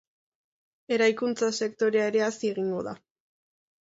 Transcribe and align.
Eraikuntza 0.95 1.51
sektorea 1.65 2.09
ere 2.13 2.25
hazi 2.29 2.53
egingo 2.55 2.81
da. 2.89 2.99